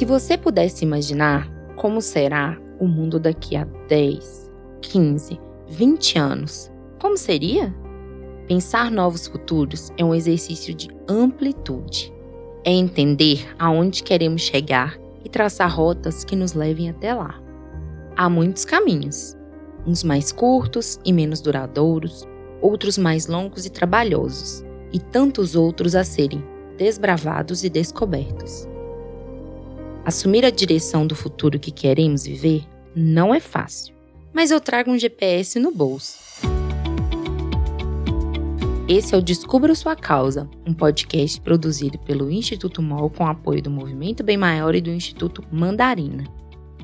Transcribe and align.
Se 0.00 0.06
você 0.06 0.38
pudesse 0.38 0.82
imaginar 0.82 1.46
como 1.76 2.00
será 2.00 2.58
o 2.78 2.88
mundo 2.88 3.20
daqui 3.20 3.54
a 3.54 3.66
10, 3.86 4.50
15, 4.80 5.38
20 5.68 6.18
anos, 6.18 6.72
como 6.98 7.18
seria? 7.18 7.70
Pensar 8.48 8.90
novos 8.90 9.26
futuros 9.26 9.92
é 9.98 10.02
um 10.02 10.14
exercício 10.14 10.72
de 10.72 10.88
amplitude. 11.06 12.10
É 12.64 12.72
entender 12.72 13.46
aonde 13.58 14.02
queremos 14.02 14.40
chegar 14.40 14.98
e 15.22 15.28
traçar 15.28 15.70
rotas 15.70 16.24
que 16.24 16.34
nos 16.34 16.54
levem 16.54 16.88
até 16.88 17.12
lá. 17.12 17.38
Há 18.16 18.26
muitos 18.30 18.64
caminhos, 18.64 19.36
uns 19.86 20.02
mais 20.02 20.32
curtos 20.32 20.98
e 21.04 21.12
menos 21.12 21.42
duradouros, 21.42 22.26
outros 22.62 22.96
mais 22.96 23.26
longos 23.26 23.66
e 23.66 23.70
trabalhosos, 23.70 24.64
e 24.94 24.98
tantos 24.98 25.54
outros 25.54 25.94
a 25.94 26.04
serem 26.04 26.42
desbravados 26.78 27.64
e 27.64 27.68
descobertos. 27.68 28.66
Assumir 30.04 30.46
a 30.46 30.50
direção 30.50 31.06
do 31.06 31.14
futuro 31.14 31.58
que 31.58 31.70
queremos 31.70 32.24
viver 32.24 32.64
não 32.96 33.34
é 33.34 33.38
fácil, 33.38 33.94
mas 34.32 34.50
eu 34.50 34.58
trago 34.58 34.90
um 34.90 34.98
GPS 34.98 35.58
no 35.58 35.70
bolso. 35.70 36.18
Esse 38.88 39.14
é 39.14 39.18
o 39.18 39.22
Descubra 39.22 39.74
Sua 39.74 39.94
Causa, 39.94 40.48
um 40.66 40.72
podcast 40.72 41.38
produzido 41.42 41.98
pelo 41.98 42.30
Instituto 42.30 42.80
MOL 42.80 43.10
com 43.10 43.26
apoio 43.26 43.62
do 43.62 43.70
Movimento 43.70 44.24
Bem 44.24 44.38
Maior 44.38 44.74
e 44.74 44.80
do 44.80 44.90
Instituto 44.90 45.44
Mandarina. 45.52 46.24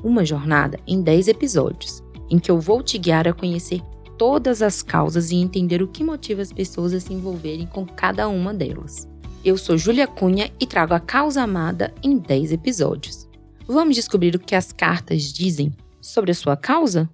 Uma 0.03 0.23
jornada 0.23 0.79
em 0.85 1.01
10 1.01 1.27
episódios, 1.27 2.03
em 2.29 2.37
que 2.37 2.51
eu 2.51 2.59
vou 2.59 2.83
te 2.83 2.99
guiar 2.99 3.27
a 3.27 3.33
conhecer 3.33 3.81
todas 4.15 4.61
as 4.61 4.83
causas 4.83 5.31
e 5.31 5.35
entender 5.35 5.81
o 5.81 5.87
que 5.87 6.03
motiva 6.03 6.41
as 6.41 6.53
pessoas 6.53 6.93
a 6.93 6.99
se 6.99 7.13
envolverem 7.13 7.65
com 7.65 7.83
cada 7.83 8.29
uma 8.29 8.53
delas. 8.53 9.07
Eu 9.45 9.55
sou 9.55 9.77
Júlia 9.77 10.07
Cunha 10.07 10.51
e 10.59 10.65
trago 10.65 10.93
a 10.93 10.99
causa 10.99 11.43
amada 11.43 11.93
em 12.03 12.17
10 12.17 12.51
episódios. 12.53 13.27
Vamos 13.67 13.95
descobrir 13.95 14.35
o 14.35 14.39
que 14.39 14.55
as 14.55 14.71
cartas 14.71 15.31
dizem 15.31 15.71
sobre 16.01 16.31
a 16.31 16.35
sua 16.35 16.57
causa? 16.57 17.09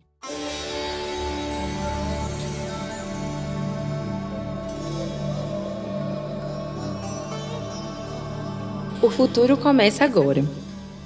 O 9.02 9.10
futuro 9.10 9.58
começa 9.58 10.06
agora. 10.06 10.46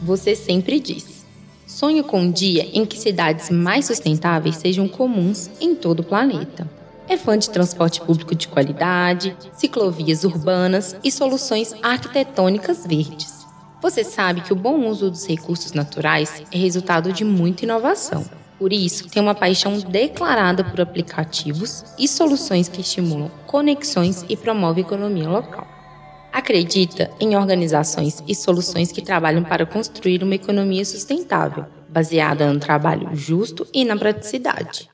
Você 0.03 0.35
sempre 0.35 0.79
diz. 0.79 1.25
Sonho 1.65 2.03
com 2.03 2.21
um 2.21 2.31
dia 2.31 2.69
em 2.71 2.85
que 2.85 2.97
cidades 2.97 3.49
mais 3.49 3.85
sustentáveis 3.85 4.57
sejam 4.57 4.87
comuns 4.87 5.49
em 5.59 5.75
todo 5.75 6.02
o 6.02 6.03
planeta. 6.03 6.77
É 7.09 7.16
fã 7.16 7.38
de 7.38 7.50
transporte 7.50 8.02
público 8.02 8.36
de 8.36 8.50
qualidade, 8.50 9.36
ciclovias 9.53 10.25
urbanas 10.25 10.94
e 11.02 11.09
soluções 11.09 11.73
arquitetônicas 11.81 12.86
verdes. 12.86 13.45
Você 13.81 14.03
sabe 14.03 14.41
que 14.41 14.52
o 14.52 14.55
bom 14.55 14.86
uso 14.86 15.09
dos 15.09 15.25
recursos 15.25 15.72
naturais 15.72 16.44
é 16.52 16.58
resultado 16.58 17.14
de 17.14 17.23
muita 17.23 17.64
inovação. 17.64 18.25
Por 18.59 18.73
isso, 18.73 19.08
tem 19.08 19.22
uma 19.22 19.33
paixão 19.33 19.80
declarada 19.80 20.66
por 20.66 20.81
aplicativos 20.81 21.86
e 21.97 22.09
soluções 22.09 22.67
que 22.67 22.81
estimulam 22.81 23.31
conexões 23.45 24.25
e 24.27 24.36
promovem 24.36 24.83
economia 24.83 25.30
local. 25.30 25.66
Acredita 26.33 27.09
em 27.21 27.38
organizações 27.38 28.21
e 28.27 28.36
soluções 28.36 28.92
que 28.92 29.02
trabalham 29.02 29.44
para 29.44 29.66
construir 29.66 30.23
uma 30.23 30.36
economia 30.36 30.83
sustentável, 30.83 31.66
baseada 31.88 32.52
no 32.52 32.59
trabalho 32.59 33.09
justo 33.14 33.65
e 33.73 33.86
na 33.86 33.95
praticidade. 33.95 34.89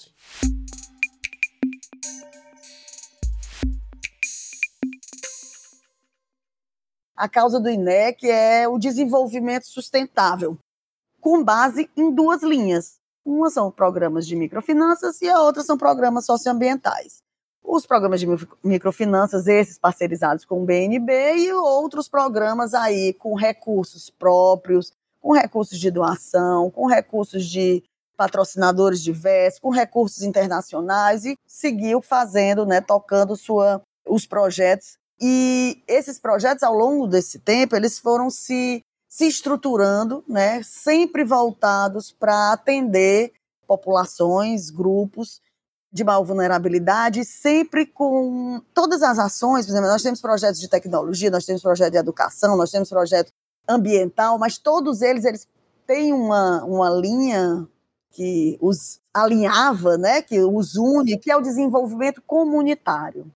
A 7.24 7.30
causa 7.30 7.58
do 7.58 7.70
INEC 7.70 8.30
é 8.30 8.68
o 8.68 8.78
desenvolvimento 8.78 9.66
sustentável, 9.66 10.58
com 11.22 11.42
base 11.42 11.90
em 11.96 12.14
duas 12.14 12.44
linhas. 12.44 12.96
Uma 13.26 13.50
são 13.50 13.72
programas 13.72 14.28
de 14.28 14.36
microfinanças 14.36 15.22
e 15.22 15.30
a 15.30 15.40
outra 15.40 15.64
são 15.64 15.78
programas 15.78 16.26
socioambientais. 16.26 17.20
Os 17.64 17.86
programas 17.86 18.20
de 18.20 18.28
microfinanças, 18.62 19.48
esses 19.48 19.80
parcerizados 19.80 20.44
com 20.44 20.64
o 20.64 20.66
BNB, 20.66 21.14
e 21.38 21.54
outros 21.54 22.10
programas 22.10 22.74
aí 22.74 23.14
com 23.14 23.36
recursos 23.36 24.10
próprios, 24.10 24.92
com 25.22 25.32
recursos 25.32 25.80
de 25.80 25.90
doação, 25.90 26.70
com 26.70 26.88
recursos 26.88 27.46
de 27.46 27.82
patrocinadores 28.18 29.02
diversos, 29.02 29.62
com 29.62 29.70
recursos 29.70 30.24
internacionais, 30.24 31.24
e 31.24 31.38
seguiu 31.48 32.02
fazendo, 32.02 32.66
né, 32.66 32.82
tocando 32.82 33.38
sua, 33.38 33.82
os 34.06 34.26
projetos 34.26 34.98
e 35.22 35.82
esses 35.88 36.20
projetos, 36.20 36.64
ao 36.64 36.74
longo 36.74 37.08
desse 37.08 37.40
tempo, 37.40 37.76
eles 37.76 38.00
foram 38.00 38.30
se, 38.30 38.84
se 39.08 39.28
estruturando, 39.28 40.24
né, 40.28 40.62
sempre 40.64 41.24
voltados 41.24 42.12
para 42.12 42.52
atender 42.52 43.34
populações, 43.68 44.70
grupos 44.70 45.42
de 45.92 46.04
maior 46.04 46.24
vulnerabilidade, 46.24 47.24
sempre 47.24 47.86
com 47.86 48.60
todas 48.74 49.04
as 49.04 49.20
ações, 49.20 49.66
por 49.66 49.74
exemplo, 49.74 49.90
nós 49.90 50.02
temos 50.02 50.20
projetos 50.20 50.60
de 50.60 50.68
tecnologia, 50.68 51.30
nós 51.30 51.46
temos 51.46 51.62
projetos 51.62 51.92
de 51.92 51.98
educação, 52.00 52.58
nós 52.58 52.72
temos 52.72 52.90
projeto 52.90 53.32
ambiental, 53.70 54.40
mas 54.40 54.58
todos 54.58 55.04
eles, 55.04 55.24
eles 55.24 55.48
têm 55.86 56.12
uma, 56.12 56.64
uma 56.64 56.90
linha 56.90 57.68
que 58.10 58.58
os 58.60 59.00
alinhava, 59.14 59.98
né, 59.98 60.24
que 60.24 60.40
os 60.40 60.76
une, 60.76 61.18
que 61.18 61.32
é 61.32 61.38
o 61.38 61.42
desenvolvimento 61.42 62.22
comunitário. 62.24 63.32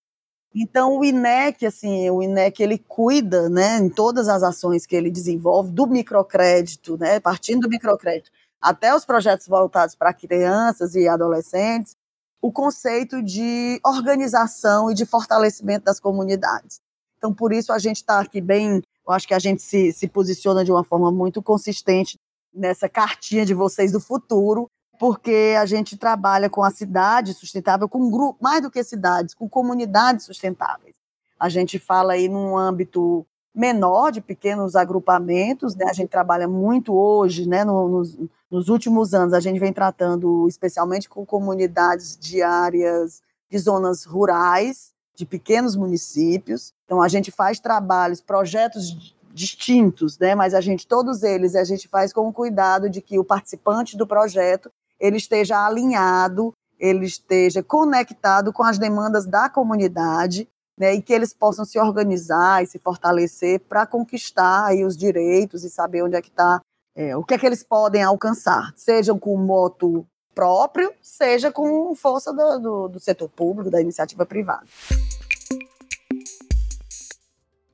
Então 0.56 0.98
o 0.98 1.06
INEC, 1.06 1.66
assim, 1.66 2.10
o 2.10 2.22
INEC 2.22 2.62
ele 2.62 2.78
cuida, 2.78 3.50
né, 3.50 3.78
em 3.78 3.90
todas 3.90 4.28
as 4.28 4.42
ações 4.44 4.86
que 4.86 4.96
ele 4.96 5.12
desenvolve 5.12 5.72
do 5.72 5.86
microcrédito, 5.86 6.98
né, 6.98 7.20
partindo 7.20 7.62
do 7.62 7.70
microcrédito 7.70 8.32
até 8.62 8.94
os 8.94 9.06
projetos 9.06 9.48
voltados 9.48 9.96
para 9.96 10.14
crianças 10.14 10.96
e 10.96 11.08
adolescentes, 11.08 11.96
o 12.42 12.52
conceito 12.52 13.22
de 13.22 13.80
organização 13.86 14.92
e 14.92 14.94
de 14.94 15.06
fortalecimento 15.06 15.86
das 15.86 16.00
comunidades. 16.00 16.80
Então, 17.18 17.34
por 17.34 17.52
isso 17.52 17.72
a 17.72 17.80
gente 17.80 17.98
está 17.98 18.20
aqui 18.20 18.40
bem, 18.40 18.82
eu 19.08 19.14
acho 19.14 19.28
que 19.28 19.34
a 19.34 19.40
gente 19.40 19.62
se, 19.62 19.92
se 19.92 20.08
posiciona 20.08 20.64
de 20.64 20.72
uma 20.72 20.84
forma 20.84 21.12
muito 21.12 21.42
consistente 21.42 22.18
nessa 22.54 22.88
cartinha 22.88 23.46
de 23.46 23.54
vocês 23.54 23.92
do 23.92 24.00
futuro, 24.00 24.70
porque 25.00 25.56
a 25.60 25.66
gente 25.66 25.98
trabalha 25.98 26.50
com 26.50 26.64
a 26.64 26.72
cidade 26.72 27.34
sustentável, 27.34 27.88
com 27.88 28.10
grupo, 28.10 28.38
mais 28.42 28.62
do 28.62 28.72
que 28.72 28.84
cidades, 28.84 29.34
com 29.34 29.48
comunidades 29.48 30.26
sustentáveis. 30.26 30.96
A 31.40 31.50
gente 31.50 31.78
fala 31.78 32.14
aí 32.14 32.28
num 32.28 32.58
âmbito 32.58 33.26
menor, 33.54 34.12
de 34.12 34.22
pequenos 34.22 34.76
agrupamentos, 34.76 35.76
né? 35.76 35.86
a 35.90 35.94
gente 35.94 36.10
trabalha 36.10 36.48
muito 36.48 36.94
hoje, 36.94 37.48
né? 37.48 37.64
nos, 37.64 38.16
nos 38.52 38.70
últimos 38.70 39.14
anos, 39.14 39.34
a 39.34 39.40
gente 39.40 39.60
vem 39.60 39.74
tratando 39.74 40.48
especialmente 40.48 41.10
com 41.10 41.26
comunidades 41.26 42.16
de 42.18 42.42
áreas 42.44 43.22
de 43.50 43.58
zonas 43.58 44.04
rurais, 44.04 44.94
de 45.16 45.26
pequenos 45.26 45.76
municípios. 45.76 46.72
Então, 46.86 47.02
a 47.02 47.08
gente 47.08 47.32
faz 47.32 47.60
trabalhos, 47.60 48.22
projetos 48.22 49.16
distintos, 49.34 50.18
né? 50.18 50.36
mas 50.36 50.54
a 50.54 50.62
gente, 50.62 50.88
todos 50.88 51.24
eles, 51.24 51.56
a 51.56 51.64
gente 51.64 51.88
faz 51.88 52.14
com 52.14 52.28
o 52.28 52.34
cuidado 52.34 52.90
de 52.90 53.02
que 53.02 53.18
o 53.18 53.24
participante 53.24 53.98
do 53.98 54.06
projeto 54.06 54.72
ele 55.00 55.18
esteja 55.18 55.66
alinhado, 55.66 56.54
ele 56.80 57.06
esteja 57.06 57.64
conectado 57.64 58.54
com 58.54 58.64
as 58.64 58.78
demandas 58.78 59.26
da 59.26 59.50
comunidade, 59.50 60.48
né, 60.78 60.94
e 60.94 61.02
que 61.02 61.12
eles 61.12 61.34
possam 61.34 61.66
se 61.66 61.80
organizar 61.80 62.64
e 62.64 62.68
se 62.68 62.78
fortalecer 62.78 63.60
para 63.62 63.86
conquistar 63.86 64.68
aí 64.68 64.86
os 64.86 64.96
direitos 64.96 65.64
e 65.64 65.70
saber 65.70 66.04
onde 66.04 66.16
é 66.16 66.22
que 66.22 66.30
está, 66.30 66.62
é, 66.96 67.18
o 67.18 67.24
que 67.24 67.34
é 67.34 67.38
que 67.38 67.46
eles 67.46 67.64
podem 67.64 68.04
alcançar, 68.04 68.72
sejam 68.76 69.18
com 69.18 69.36
moto 69.38 70.06
próprio, 70.36 70.94
seja 71.02 71.52
com 71.52 71.96
força 71.96 72.32
do, 72.32 72.60
do, 72.60 72.88
do 72.90 73.00
setor 73.00 73.28
público, 73.28 73.72
da 73.72 73.82
iniciativa 73.82 74.24
privada. 74.24 74.68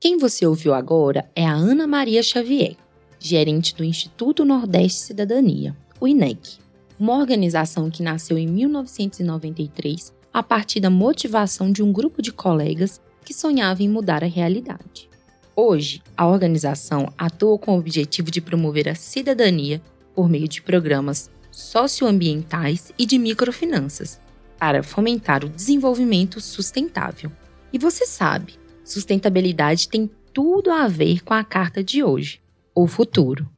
Quem 0.00 0.16
você 0.18 0.46
ouviu 0.46 0.72
agora 0.72 1.30
é 1.36 1.46
a 1.46 1.52
Ana 1.52 1.86
Maria 1.86 2.22
Xavier, 2.22 2.76
gerente 3.18 3.74
do 3.74 3.84
Instituto 3.84 4.46
Nordeste 4.46 5.00
Cidadania, 5.00 5.76
o 6.00 6.08
INEC 6.08 6.63
uma 6.98 7.16
organização 7.16 7.90
que 7.90 8.02
nasceu 8.02 8.38
em 8.38 8.46
1993 8.46 10.12
a 10.32 10.42
partir 10.42 10.80
da 10.80 10.90
motivação 10.90 11.70
de 11.70 11.82
um 11.82 11.92
grupo 11.92 12.20
de 12.20 12.32
colegas 12.32 13.00
que 13.24 13.32
sonhava 13.32 13.82
em 13.82 13.88
mudar 13.88 14.22
a 14.24 14.28
realidade. 14.28 15.08
Hoje, 15.56 16.02
a 16.16 16.26
organização 16.26 17.12
atua 17.16 17.56
com 17.58 17.74
o 17.74 17.78
objetivo 17.78 18.30
de 18.30 18.40
promover 18.40 18.88
a 18.88 18.94
cidadania 18.94 19.80
por 20.14 20.28
meio 20.28 20.48
de 20.48 20.60
programas 20.60 21.30
socioambientais 21.50 22.92
e 22.98 23.06
de 23.06 23.18
microfinanças, 23.18 24.20
para 24.58 24.82
fomentar 24.82 25.44
o 25.44 25.48
desenvolvimento 25.48 26.40
sustentável. 26.40 27.30
E 27.72 27.78
você 27.78 28.06
sabe, 28.06 28.54
sustentabilidade 28.84 29.88
tem 29.88 30.10
tudo 30.32 30.70
a 30.72 30.88
ver 30.88 31.22
com 31.22 31.34
a 31.34 31.44
carta 31.44 31.82
de 31.82 32.02
hoje, 32.02 32.40
o 32.74 32.88
futuro. 32.88 33.48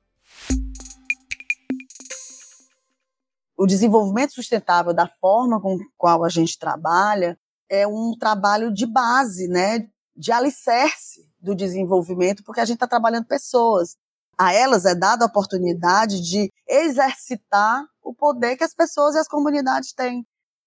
O 3.56 3.66
desenvolvimento 3.66 4.34
sustentável 4.34 4.92
da 4.92 5.06
forma 5.06 5.60
com 5.60 5.78
qual 5.96 6.24
a 6.24 6.28
gente 6.28 6.58
trabalha 6.58 7.38
é 7.68 7.86
um 7.86 8.14
trabalho 8.18 8.72
de 8.72 8.86
base, 8.86 9.48
né, 9.48 9.88
de 10.14 10.30
alicerce 10.30 11.28
do 11.40 11.54
desenvolvimento, 11.54 12.44
porque 12.44 12.60
a 12.60 12.64
gente 12.64 12.76
está 12.76 12.86
trabalhando 12.86 13.26
pessoas. 13.26 13.96
A 14.38 14.52
elas 14.52 14.84
é 14.84 14.94
dada 14.94 15.24
a 15.24 15.28
oportunidade 15.28 16.20
de 16.20 16.52
exercitar 16.68 17.84
o 18.02 18.14
poder 18.14 18.56
que 18.56 18.64
as 18.64 18.74
pessoas 18.74 19.14
e 19.14 19.18
as 19.18 19.28
comunidades 19.28 19.92
têm. 19.92 20.26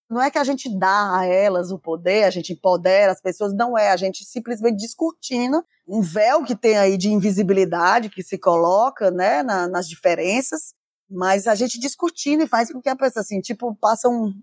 Não 0.09 0.19
é 0.19 0.31
que 0.31 0.39
a 0.39 0.43
gente 0.43 0.75
dá 0.75 1.19
a 1.19 1.25
elas 1.25 1.71
o 1.71 1.77
poder, 1.77 2.23
a 2.23 2.31
gente 2.31 2.53
empodera 2.53 3.11
as 3.11 3.21
pessoas, 3.21 3.53
não 3.53 3.77
é. 3.77 3.91
A 3.91 3.97
gente 3.97 4.25
simplesmente 4.25 4.77
descortina 4.77 5.63
um 5.87 6.01
véu 6.01 6.43
que 6.43 6.55
tem 6.55 6.77
aí 6.77 6.97
de 6.97 7.09
invisibilidade 7.09 8.09
que 8.09 8.23
se 8.23 8.37
coloca, 8.37 9.11
né, 9.11 9.43
na, 9.43 9.67
nas 9.67 9.87
diferenças, 9.87 10.73
mas 11.09 11.47
a 11.47 11.55
gente 11.55 11.79
descortina 11.79 12.43
e 12.43 12.47
faz 12.47 12.71
com 12.71 12.81
que 12.81 12.89
a 12.89 12.95
pessoa, 12.95 13.21
assim, 13.21 13.41
tipo, 13.41 13.75
passa 13.75 14.07
um, 14.07 14.33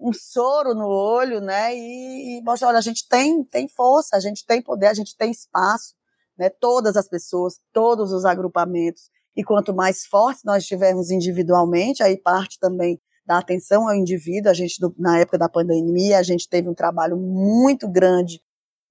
um 0.00 0.12
soro 0.12 0.74
no 0.74 0.86
olho, 0.86 1.40
né, 1.40 1.74
e, 1.74 2.38
e 2.38 2.42
mostra, 2.42 2.68
olha, 2.68 2.78
a 2.78 2.82
gente 2.82 3.08
tem, 3.08 3.42
tem 3.44 3.66
força, 3.68 4.16
a 4.16 4.20
gente 4.20 4.44
tem 4.46 4.62
poder, 4.62 4.88
a 4.88 4.94
gente 4.94 5.16
tem 5.16 5.30
espaço, 5.30 5.94
né, 6.38 6.48
todas 6.48 6.96
as 6.96 7.08
pessoas, 7.08 7.58
todos 7.72 8.12
os 8.12 8.24
agrupamentos, 8.24 9.10
e 9.36 9.42
quanto 9.42 9.74
mais 9.74 10.06
fortes 10.06 10.44
nós 10.44 10.62
estivermos 10.62 11.10
individualmente, 11.10 12.02
aí 12.02 12.16
parte 12.16 12.58
também 12.58 13.00
da 13.26 13.38
atenção 13.38 13.88
ao 13.88 13.94
indivíduo. 13.94 14.50
A 14.50 14.54
gente, 14.54 14.78
na 14.98 15.18
época 15.18 15.38
da 15.38 15.48
pandemia, 15.48 16.18
a 16.18 16.22
gente 16.22 16.48
teve 16.48 16.68
um 16.68 16.74
trabalho 16.74 17.16
muito 17.16 17.88
grande 17.88 18.40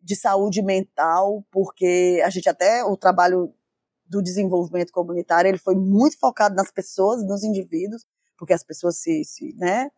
de 0.01 0.15
saúde 0.15 0.61
mental, 0.61 1.45
porque 1.49 2.21
a 2.25 2.29
gente 2.29 2.49
até, 2.49 2.83
o 2.83 2.97
trabalho 2.97 3.53
do 4.13 4.21
desenvolvimento 4.21 4.91
comunitário, 4.91 5.49
ele 5.49 5.57
foi 5.57 5.75
muito 5.75 6.17
focado 6.17 6.55
nas 6.55 6.71
pessoas, 6.71 7.25
nos 7.25 7.43
indivíduos, 7.43 8.05
porque 8.37 8.53
as 8.53 8.63
pessoas 8.63 8.97
se, 8.97 9.23
se 9.25 9.53
né, 9.57 9.89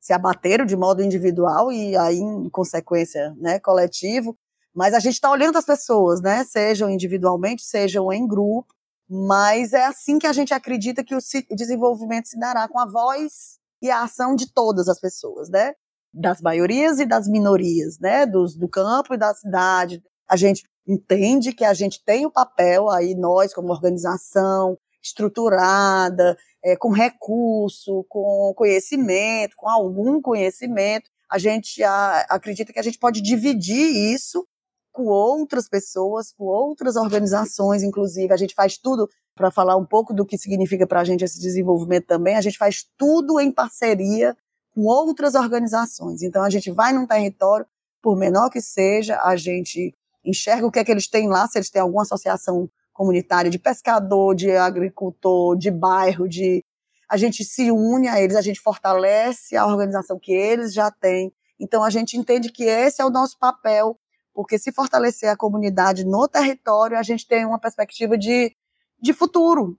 se 0.00 0.12
abateram 0.12 0.64
de 0.64 0.76
modo 0.76 1.02
individual 1.02 1.72
e 1.72 1.96
aí, 1.96 2.18
em 2.18 2.48
consequência, 2.50 3.34
né, 3.38 3.58
coletivo. 3.58 4.36
Mas 4.74 4.94
a 4.94 5.00
gente 5.00 5.14
está 5.14 5.30
olhando 5.30 5.58
as 5.58 5.64
pessoas, 5.64 6.20
né, 6.20 6.44
sejam 6.44 6.88
individualmente, 6.88 7.64
sejam 7.64 8.12
em 8.12 8.26
grupo, 8.26 8.72
mas 9.08 9.72
é 9.72 9.84
assim 9.84 10.18
que 10.18 10.26
a 10.26 10.32
gente 10.32 10.54
acredita 10.54 11.04
que 11.04 11.14
o 11.14 11.18
desenvolvimento 11.56 12.28
se 12.28 12.38
dará 12.38 12.68
com 12.68 12.78
a 12.78 12.86
voz 12.86 13.58
e 13.82 13.90
a 13.90 14.02
ação 14.02 14.34
de 14.34 14.50
todas 14.50 14.88
as 14.88 14.98
pessoas, 14.98 15.50
né? 15.50 15.74
Das 16.14 16.40
maiorias 16.40 16.98
e 16.98 17.04
das 17.04 17.28
minorias, 17.28 17.98
né? 17.98 18.24
Dos, 18.24 18.54
do 18.54 18.68
campo 18.68 19.12
e 19.12 19.18
da 19.18 19.34
cidade. 19.34 20.02
A 20.26 20.36
gente 20.36 20.62
entende 20.86 21.52
que 21.52 21.64
a 21.64 21.74
gente 21.74 22.02
tem 22.04 22.26
o 22.26 22.30
papel 22.30 22.90
aí, 22.90 23.14
nós, 23.14 23.54
como 23.54 23.72
organização 23.72 24.76
estruturada, 25.02 26.36
é, 26.64 26.76
com 26.76 26.90
recurso, 26.90 28.04
com 28.08 28.52
conhecimento, 28.56 29.56
com 29.56 29.68
algum 29.68 30.20
conhecimento, 30.22 31.10
a 31.30 31.38
gente 31.38 31.82
a, 31.82 32.26
acredita 32.30 32.72
que 32.72 32.78
a 32.78 32.82
gente 32.82 32.98
pode 32.98 33.20
dividir 33.20 34.14
isso 34.14 34.46
com 34.92 35.06
outras 35.06 35.68
pessoas, 35.68 36.30
com 36.32 36.44
outras 36.44 36.96
organizações, 36.96 37.82
inclusive. 37.82 38.32
A 38.32 38.36
gente 38.36 38.54
faz 38.54 38.76
tudo 38.76 39.08
para 39.34 39.50
falar 39.50 39.76
um 39.76 39.86
pouco 39.86 40.12
do 40.12 40.26
que 40.26 40.36
significa 40.36 40.86
para 40.86 41.00
a 41.00 41.04
gente 41.04 41.24
esse 41.24 41.40
desenvolvimento 41.40 42.06
também. 42.06 42.36
A 42.36 42.42
gente 42.42 42.58
faz 42.58 42.84
tudo 42.98 43.40
em 43.40 43.50
parceria 43.50 44.36
com 44.74 44.82
outras 44.82 45.34
organizações. 45.34 46.22
Então, 46.22 46.42
a 46.42 46.50
gente 46.50 46.70
vai 46.70 46.92
num 46.92 47.06
território, 47.06 47.66
por 48.02 48.16
menor 48.16 48.50
que 48.50 48.60
seja, 48.60 49.18
a 49.22 49.34
gente 49.34 49.94
enxerga 50.24 50.66
o 50.66 50.70
que 50.70 50.78
é 50.78 50.84
que 50.84 50.90
eles 50.90 51.08
têm 51.08 51.28
lá, 51.28 51.46
se 51.46 51.58
eles 51.58 51.70
têm 51.70 51.82
alguma 51.82 52.02
associação 52.02 52.68
comunitária 52.92 53.50
de 53.50 53.58
pescador, 53.58 54.34
de 54.34 54.50
agricultor, 54.52 55.56
de 55.56 55.70
bairro, 55.70 56.28
de 56.28 56.64
a 57.08 57.16
gente 57.16 57.44
se 57.44 57.70
une 57.70 58.08
a 58.08 58.20
eles, 58.20 58.36
a 58.36 58.42
gente 58.42 58.60
fortalece 58.60 59.56
a 59.56 59.66
organização 59.66 60.18
que 60.18 60.32
eles 60.32 60.72
já 60.72 60.90
têm. 60.90 61.32
Então 61.60 61.84
a 61.84 61.90
gente 61.90 62.16
entende 62.16 62.50
que 62.50 62.64
esse 62.64 63.02
é 63.02 63.04
o 63.04 63.10
nosso 63.10 63.38
papel, 63.38 63.98
porque 64.32 64.58
se 64.58 64.72
fortalecer 64.72 65.28
a 65.28 65.36
comunidade 65.36 66.04
no 66.04 66.26
território, 66.26 66.96
a 66.96 67.02
gente 67.02 67.26
tem 67.26 67.44
uma 67.44 67.58
perspectiva 67.58 68.16
de 68.16 68.54
de 69.02 69.12
futuro. 69.12 69.76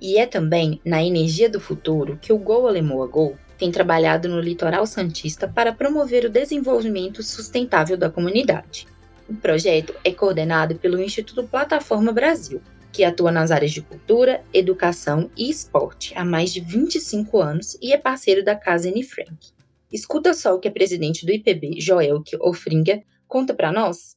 E 0.00 0.18
é 0.18 0.26
também 0.26 0.80
na 0.84 1.02
energia 1.02 1.48
do 1.48 1.60
futuro 1.60 2.18
que 2.20 2.32
o 2.32 2.38
Go 2.38 2.66
Alemoa 2.66 3.06
Go 3.06 3.38
tem 3.58 3.70
trabalhado 3.70 4.28
no 4.28 4.40
litoral 4.40 4.86
santista 4.86 5.48
para 5.48 5.72
promover 5.72 6.24
o 6.24 6.30
desenvolvimento 6.30 7.22
sustentável 7.22 7.96
da 7.96 8.10
comunidade. 8.10 8.86
O 9.28 9.34
projeto 9.34 9.94
é 10.04 10.10
coordenado 10.10 10.74
pelo 10.76 11.00
Instituto 11.00 11.44
Plataforma 11.44 12.12
Brasil, 12.12 12.60
que 12.92 13.04
atua 13.04 13.32
nas 13.32 13.50
áreas 13.50 13.72
de 13.72 13.80
cultura, 13.80 14.42
educação 14.52 15.30
e 15.36 15.50
esporte 15.50 16.12
há 16.16 16.24
mais 16.24 16.52
de 16.52 16.60
25 16.60 17.40
anos 17.40 17.76
e 17.80 17.92
é 17.92 17.98
parceiro 17.98 18.44
da 18.44 18.54
Casa 18.54 18.88
Anne 18.88 19.02
Frank. 19.02 19.52
Escuta 19.92 20.34
só 20.34 20.54
o 20.54 20.58
que 20.58 20.68
a 20.68 20.72
presidente 20.72 21.24
do 21.24 21.32
IPB, 21.32 21.80
Joelke 21.80 22.36
Ofringa, 22.40 23.02
conta 23.26 23.54
para 23.54 23.72
nós 23.72 24.16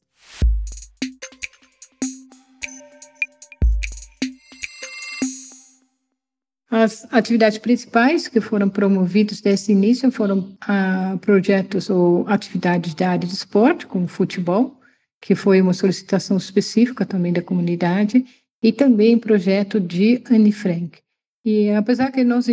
As 6.70 7.06
atividades 7.10 7.56
principais 7.56 8.28
que 8.28 8.40
foram 8.40 8.68
promovidas 8.68 9.40
desse 9.40 9.72
início 9.72 10.10
foram 10.12 10.54
ah, 10.60 11.16
projetos 11.20 11.88
ou 11.88 12.28
atividades 12.28 12.94
da 12.94 13.10
área 13.10 13.26
de 13.26 13.32
esporte, 13.32 13.86
como 13.86 14.06
futebol, 14.06 14.78
que 15.20 15.34
foi 15.34 15.62
uma 15.62 15.72
solicitação 15.72 16.36
específica 16.36 17.06
também 17.06 17.32
da 17.32 17.42
comunidade, 17.42 18.24
e 18.62 18.72
também 18.72 19.18
projeto 19.18 19.80
de 19.80 20.22
Anne 20.30 20.52
Frank. 20.52 20.98
E 21.44 21.70
apesar 21.70 22.12
que 22.12 22.22
nós 22.22 22.46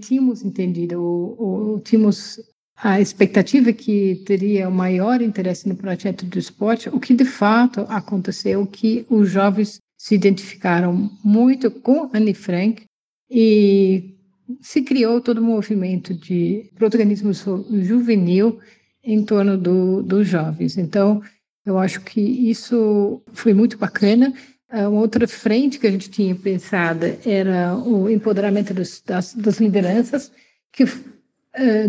tínhamos 0.00 0.42
entendido, 0.42 1.00
ou, 1.00 1.36
ou 1.40 1.80
tínhamos 1.80 2.40
a 2.76 3.00
expectativa 3.00 3.72
que 3.72 4.22
teria 4.24 4.68
o 4.68 4.72
maior 4.72 5.20
interesse 5.20 5.68
no 5.68 5.76
projeto 5.76 6.24
do 6.24 6.38
esporte, 6.38 6.88
o 6.88 6.98
que 6.98 7.14
de 7.14 7.24
fato 7.24 7.80
aconteceu, 7.88 8.66
que 8.66 9.04
os 9.08 9.30
jovens 9.30 9.78
se 9.98 10.14
identificaram 10.14 11.10
muito 11.24 11.70
com 11.70 12.08
Anne 12.14 12.32
Frank 12.32 12.84
e 13.28 14.14
se 14.62 14.80
criou 14.82 15.20
todo 15.20 15.40
um 15.42 15.46
movimento 15.46 16.14
de 16.14 16.70
protagonismo 16.76 17.32
juvenil 17.34 18.60
em 19.02 19.24
torno 19.24 19.58
do, 19.58 20.02
dos 20.02 20.28
jovens. 20.28 20.78
Então, 20.78 21.20
eu 21.66 21.76
acho 21.78 22.00
que 22.00 22.20
isso 22.20 23.22
foi 23.32 23.52
muito 23.52 23.76
bacana. 23.76 24.32
Uma 24.70 25.00
outra 25.00 25.26
frente 25.26 25.78
que 25.78 25.86
a 25.86 25.90
gente 25.90 26.10
tinha 26.10 26.34
pensada 26.34 27.18
era 27.26 27.76
o 27.76 28.08
empoderamento 28.08 28.72
dos, 28.72 29.02
das, 29.04 29.34
das 29.34 29.58
lideranças, 29.58 30.30
que 30.72 30.84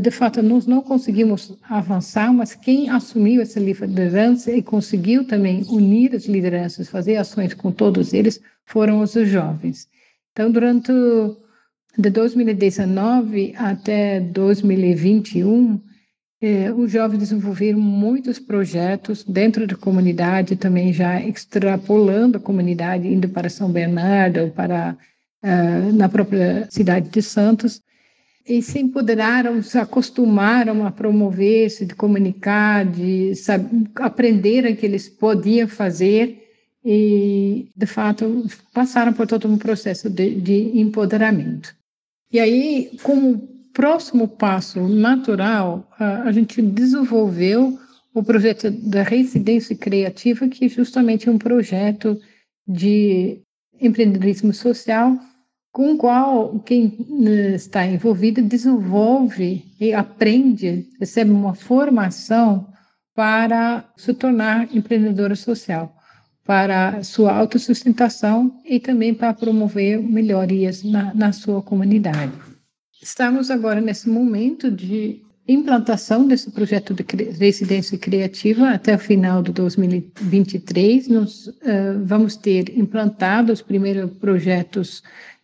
de 0.02 0.12
fato 0.12 0.42
nós 0.42 0.66
não 0.66 0.82
conseguimos 0.82 1.58
avançar, 1.64 2.34
mas 2.34 2.56
quem 2.56 2.90
assumiu 2.90 3.42
essa 3.42 3.60
liderança 3.60 4.52
e 4.52 4.62
conseguiu 4.64 5.28
também 5.28 5.64
unir 5.70 6.16
as 6.16 6.26
lideranças, 6.26 6.90
fazer 6.90 7.18
ações 7.18 7.54
com 7.54 7.72
todos 7.72 8.14
eles, 8.14 8.42
foram 8.66 9.02
os 9.02 9.12
jovens. 9.12 9.88
Então, 10.32 10.52
durante 10.52 10.92
de 11.98 12.10
2019 12.10 13.54
até 13.58 14.22
2021, 14.22 15.82
eh, 16.42 16.72
os 16.72 16.92
jovens 16.92 17.20
desenvolveram 17.20 17.80
muitos 17.80 18.40
projetos 18.40 19.24
dentro 19.24 19.68
da 19.68 19.76
comunidade, 19.76 20.56
também 20.56 20.94
já 20.94 21.22
extrapolando 21.22 22.38
a 22.38 22.42
comunidade, 22.42 23.08
indo 23.08 23.28
para 23.28 23.50
São 23.50 23.70
Bernardo, 23.70 24.52
para 24.56 24.96
uh, 25.44 25.94
na 25.94 26.08
própria 26.08 26.68
cidade 26.70 27.10
de 27.10 27.22
Santos, 27.22 27.82
e 28.50 28.64
se 28.64 28.80
empoderaram, 28.80 29.62
se 29.62 29.78
acostumaram 29.78 30.84
a 30.84 30.92
promover, 30.92 31.70
se 31.70 31.86
comunicar, 31.90 32.84
de 32.84 33.36
saber, 33.36 33.70
aprenderam 33.96 34.76
que 34.76 34.88
eles 34.88 35.08
podiam 35.08 35.68
fazer 35.68 36.50
e, 36.84 37.70
de 37.76 37.86
fato, 37.86 38.48
passaram 38.74 39.14
por 39.14 39.28
todo 39.28 39.48
um 39.48 39.58
processo 39.58 40.10
de, 40.10 40.42
de 40.42 40.80
empoderamento. 40.80 41.76
E 42.34 42.40
aí, 42.40 42.98
como 43.04 43.38
próximo 43.72 44.28
passo 44.28 44.88
natural, 44.88 45.88
a, 46.00 46.24
a 46.24 46.32
gente 46.32 46.60
desenvolveu 46.60 47.78
o 48.16 48.24
projeto 48.24 48.72
da 48.72 49.04
residência 49.04 49.76
criativa, 49.76 50.48
que 50.48 50.66
é 50.66 50.70
justamente 50.70 51.30
um 51.30 51.38
projeto 51.38 52.20
de 52.68 53.42
empreendedorismo 53.80 54.52
social 54.54 55.20
com 55.72 55.94
o 55.94 55.98
qual 55.98 56.60
quem 56.60 57.06
né, 57.10 57.56
está 57.56 57.86
envolvido 57.86 58.42
desenvolve 58.42 59.66
e 59.80 59.94
aprende, 59.94 60.88
recebe 61.00 61.32
uma 61.32 61.54
formação 61.54 62.68
para 63.16 63.86
se 63.98 64.14
tornar 64.14 64.74
empreendedora 64.76 65.36
social, 65.36 65.94
para 66.46 67.04
sua 67.04 67.34
autossustentação 67.34 68.60
e 68.66 68.80
também 68.80 69.14
para 69.14 69.34
promover 69.34 70.02
melhorias 70.02 70.84
na, 70.84 71.14
na 71.14 71.32
sua 71.32 71.62
comunidade. 71.62 72.34
Estamos 73.02 73.52
agora 73.52 73.80
nesse 73.80 74.10
momento 74.10 74.72
de 74.72 75.22
implantação 75.48 76.28
desse 76.28 76.52
projeto 76.52 76.94
de 76.94 77.04
residência 77.40 77.98
criativa 77.98 78.70
até 78.70 78.96
o 78.96 79.00
final 79.00 79.42
de 79.42 79.52
2023. 79.52 81.08
Nós 81.08 81.48
uh, 81.48 81.54
vamos 82.04 82.36
ter 82.36 82.78
implantado 82.78 83.52
os 83.52 83.62
primeiros 83.62 84.12
projetos 84.12 85.02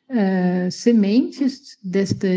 uh, 0.10 0.72
sementes 0.72 1.78
desta 1.84 2.28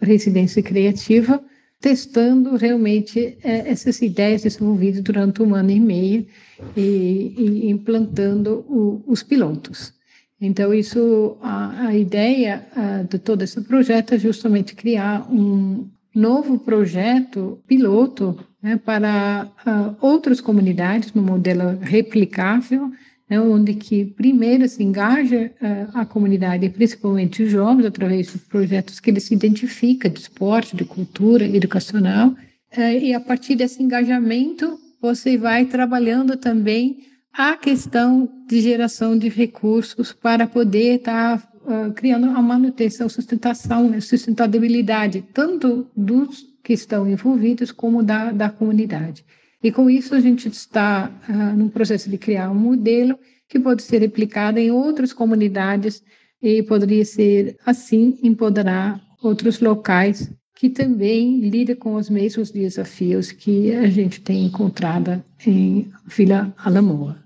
residência 0.00 0.62
criativa. 0.62 1.42
testando 1.80 2.56
realmente 2.56 3.36
é, 3.42 3.70
essas 3.70 4.00
ideias 4.00 4.42
desenvolvidas 4.42 5.02
durante 5.02 5.42
um 5.42 5.54
ano 5.54 5.70
e 5.70 5.78
meio 5.78 6.26
e, 6.74 7.34
e 7.36 7.70
implantando 7.70 8.64
o, 8.66 9.04
os 9.06 9.22
pilotos. 9.22 9.92
Então, 10.40 10.72
isso, 10.72 11.36
a, 11.42 11.88
a 11.88 11.94
ideia 11.94 12.66
a, 12.74 13.02
de 13.02 13.18
todo 13.18 13.42
esse 13.42 13.60
projeto 13.60 14.14
é 14.14 14.18
justamente 14.18 14.74
criar 14.74 15.30
um 15.30 15.86
novo 16.14 16.58
projeto 16.58 17.58
piloto 17.66 18.38
né, 18.62 18.76
para 18.76 19.50
uh, 19.66 19.96
outras 20.00 20.40
comunidades 20.40 21.12
no 21.12 21.22
modelo 21.22 21.78
replicável, 21.80 22.90
né, 23.28 23.40
onde 23.40 23.74
que 23.74 24.04
primeiro 24.04 24.68
se 24.68 24.82
engaja 24.82 25.50
uh, 25.60 25.98
a 25.98 26.04
comunidade, 26.04 26.68
principalmente 26.68 27.42
os 27.42 27.50
jovens, 27.50 27.86
através 27.86 28.32
de 28.32 28.38
projetos 28.38 29.00
que 29.00 29.10
eles 29.10 29.24
se 29.24 29.34
identificam 29.34 30.10
de 30.10 30.20
esporte, 30.20 30.76
de 30.76 30.84
cultura, 30.84 31.44
educacional, 31.46 32.28
uh, 32.28 32.80
e 32.80 33.14
a 33.14 33.20
partir 33.20 33.56
desse 33.56 33.82
engajamento 33.82 34.78
você 35.00 35.36
vai 35.36 35.66
trabalhando 35.66 36.36
também 36.36 36.98
a 37.32 37.56
questão 37.56 38.28
de 38.46 38.60
geração 38.60 39.18
de 39.18 39.28
recursos 39.28 40.12
para 40.12 40.46
poder 40.46 40.96
estar 40.96 41.40
tá, 41.40 41.88
uh, 41.88 41.92
criando 41.92 42.26
a 42.26 42.40
manutenção, 42.40 43.08
sustentação, 43.08 43.88
né, 43.88 44.00
sustentabilidade, 44.00 45.24
tanto 45.32 45.86
dos 45.96 46.54
que 46.62 46.72
estão 46.72 47.08
envolvidos 47.08 47.72
como 47.72 48.02
da, 48.02 48.32
da 48.32 48.48
comunidade. 48.48 49.24
E 49.64 49.72
com 49.72 49.88
isso 49.88 50.14
a 50.14 50.20
gente 50.20 50.46
está 50.46 51.10
uh, 51.26 51.56
num 51.56 51.70
processo 51.70 52.10
de 52.10 52.18
criar 52.18 52.50
um 52.50 52.54
modelo 52.54 53.18
que 53.48 53.58
pode 53.58 53.82
ser 53.82 54.02
replicado 54.02 54.58
em 54.58 54.70
outras 54.70 55.10
comunidades 55.10 56.02
e 56.42 56.62
poderia 56.62 57.02
ser, 57.02 57.56
assim, 57.64 58.18
empoderar 58.22 59.00
outros 59.22 59.60
locais 59.60 60.30
que 60.54 60.68
também 60.68 61.40
lidam 61.48 61.76
com 61.76 61.94
os 61.94 62.10
mesmos 62.10 62.50
desafios 62.50 63.32
que 63.32 63.74
a 63.74 63.88
gente 63.88 64.20
tem 64.20 64.44
encontrado 64.44 65.24
em 65.46 65.90
Vila 66.06 66.54
Alamoa. 66.58 67.24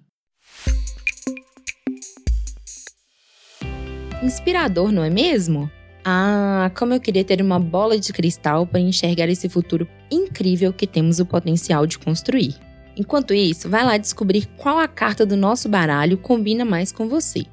Inspirador, 4.22 4.92
não 4.92 5.02
é 5.02 5.10
mesmo? 5.10 5.68
Ah, 6.10 6.70
como 6.74 6.94
eu 6.94 7.00
queria 7.00 7.22
ter 7.22 7.42
uma 7.42 7.60
bola 7.60 7.98
de 7.98 8.14
cristal 8.14 8.66
para 8.66 8.80
enxergar 8.80 9.28
esse 9.28 9.46
futuro 9.46 9.86
incrível 10.10 10.72
que 10.72 10.86
temos 10.86 11.20
o 11.20 11.26
potencial 11.26 11.86
de 11.86 11.98
construir. 11.98 12.54
Enquanto 12.96 13.34
isso, 13.34 13.68
vai 13.68 13.84
lá 13.84 13.98
descobrir 13.98 14.46
qual 14.56 14.78
a 14.78 14.88
carta 14.88 15.26
do 15.26 15.36
nosso 15.36 15.68
baralho 15.68 16.16
combina 16.16 16.64
mais 16.64 16.90
com 16.90 17.06
você. 17.06 17.44